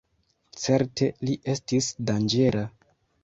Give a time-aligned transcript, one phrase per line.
[0.61, 2.67] Certe, li estis danĝera.